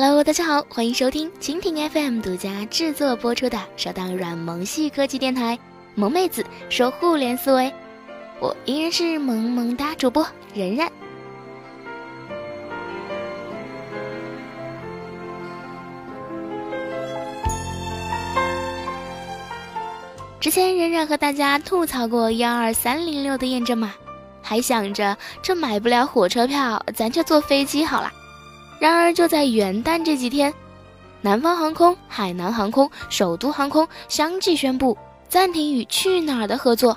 [0.00, 5.56] Hello，大家好，欢迎收听蜻蜓 FM 独家制作播出的首档软萌系科技电台
[5.96, 7.64] 《萌妹子说互联思维》，
[8.38, 10.24] 我依然是萌萌哒主播
[10.54, 10.88] 然然。
[20.38, 23.92] 之前任任和大家吐槽过幺二三零六的验证码，
[24.40, 28.12] 还想着这买不了火车票，咱就坐飞机好了。
[28.78, 30.54] 然而就在元旦这几天，
[31.20, 34.96] 南方航空、海南航空、首都航空相继宣布
[35.28, 36.96] 暂停与去哪儿的合作。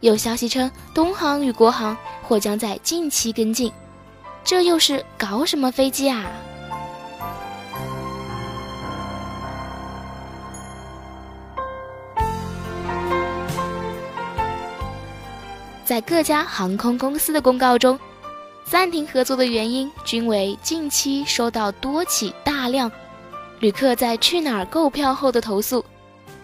[0.00, 3.72] 有消息称，东航与国航或将在近期跟进。
[4.44, 6.26] 这又是搞什么飞机啊？
[15.82, 17.98] 在各家航空公司的公告中。
[18.68, 22.90] 暂停合作的原因均为近期收到多起大量
[23.60, 25.84] 旅客在去哪儿购票后的投诉，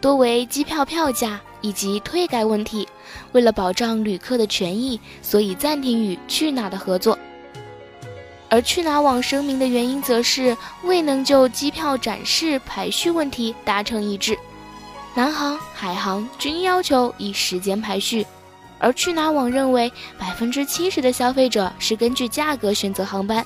[0.00, 2.88] 多为机票票价以及退改问题。
[3.32, 7.16] 为了保障旅客的权益，所以暂停与去哪儿的合作。
[8.48, 14.36] 而去哪儿网声明的原因则是未能就机票展示排序问题达成一致。
[15.14, 18.26] 南航、海航均要求以时间排序。
[18.78, 23.44] 而去哪网认为，百分之七十的消费者是根据价格选择航班，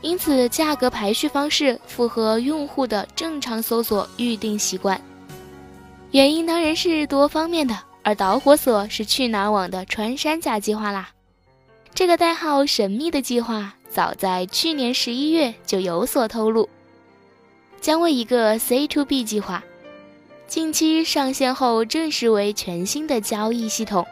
[0.00, 5.00] 因此价格排序方式符合用户的正常搜索预订习惯。
[6.12, 11.10] 原因当然是多方面的，而导火索是去哪网的穿山甲计划啦。
[11.92, 16.68] 这个代号神秘的计划，早在去年十一月就有所透露，
[17.80, 19.62] 将为一个 C to B 计划，
[20.46, 24.06] 近期上线后正式为全新的交易系统。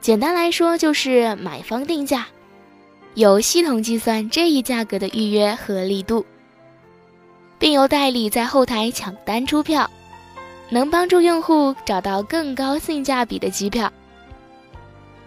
[0.00, 2.26] 简单来说，就是买方定价，
[3.14, 6.24] 由系统计算这一价格的预约和力度，
[7.58, 9.88] 并由代理在后台抢单出票，
[10.70, 13.92] 能帮助用户找到更高性价比的机票。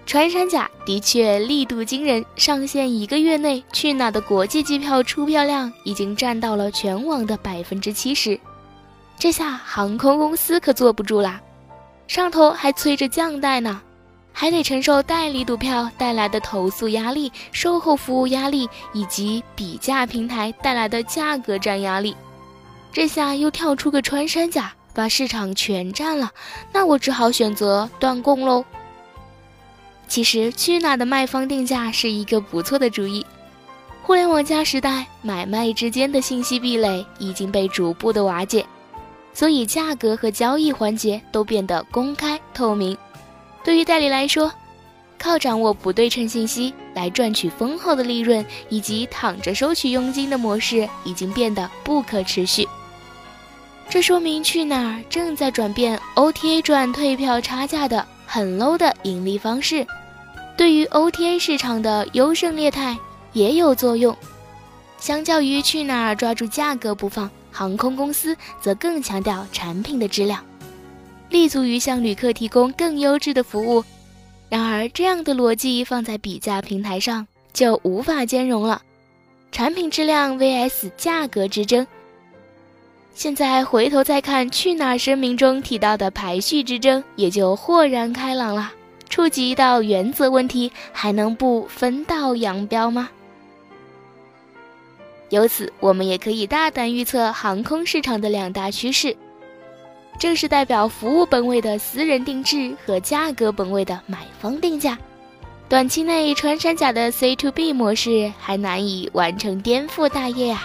[0.08, 8.38] 穿山甲的确力度惊人，上线一个月内，去哪的国际机票出票量已经占到了全网的百分之七十，
[9.20, 11.40] 这下航空公司可坐不住啦，
[12.08, 13.80] 上头还催着降代呢。
[14.34, 22.16] 还得承受代理赌票带来的投诉压力、售后服务压力以及比价平台带来的价格战压力。
[22.92, 26.32] 这下又跳出个穿山甲，把市场全占了，
[26.74, 28.66] 那我只好选择断供喽。
[30.08, 33.26] 其实去哪的卖方定价是一个不错的主意。
[34.04, 38.66] 互联网加时代，买卖之间的信息壁垒已经被逐步的瓦解，
[39.34, 42.96] 所以价格和交易环节都变得公开透明。
[43.64, 44.52] 对于代理来说，
[45.18, 52.68] 靠掌握不对称信息来赚取丰厚的利润，以及躺着收取佣金的模式，已经变得不可持续。
[53.90, 59.86] 这说明去哪儿正在转变 OTA 赚退票差价的很 low 的盈利方式，
[60.58, 62.98] 对于 OTA 市场的优胜劣汰
[63.32, 64.16] 也有作用。
[64.98, 70.44] 相较于去哪儿抓住价格不放，航空公司则更强调产品的质量。
[71.34, 73.84] 立足于向旅客提供更优质的服务，
[74.50, 78.80] 然而这样的逻辑放在比价平台上就无法兼容了。
[79.52, 81.88] 产品质量 vs 价格之争。
[83.16, 88.72] 现在回头再看去哪儿声明中提到的排序之争，也就豁然开朗了。
[89.10, 93.10] 触及到原则问题，还能不分道扬镳吗？
[95.30, 99.18] 由此，我们也可以大胆预测航空市场的两大趋势。
[100.20, 104.98] 正是代表服务本位的私人定制和价格本位的买方定价，
[105.68, 110.64] 短期内穿山甲的 C to B 模式还难以完成颠覆大业呀，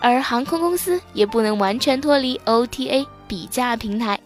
[0.00, 4.18] 而航空公司也不能完全脱离 OTA 比价平台，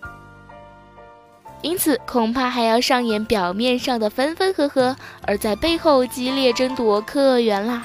[1.60, 7.84] 因此恐怕还要上演表面上的分分合合，而在背后激烈争夺客源啦。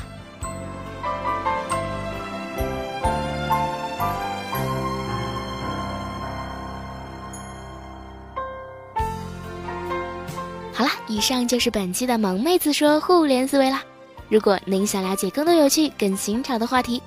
[10.81, 13.83] 好啦，以上就是本期的萌妹子说互联思维啦。
[14.30, 17.00] 如果您想了解更多有趣、更新潮的话题，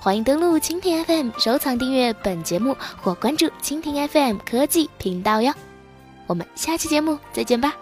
[0.00, 5.54] 欢迎登录蜻蜓 FM 收藏订阅本节目或关注蜻蜓 FM 科技频道哟。
[6.26, 7.72] 我们下期节目再见吧。